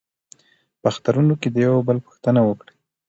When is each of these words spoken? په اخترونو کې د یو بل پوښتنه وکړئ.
په 0.81 0.87
اخترونو 0.91 1.33
کې 1.41 1.49
د 1.51 1.57
یو 1.67 1.75
بل 1.87 1.97
پوښتنه 2.05 2.39
وکړئ. 2.43 2.73